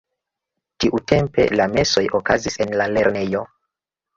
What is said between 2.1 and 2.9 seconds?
okazis en la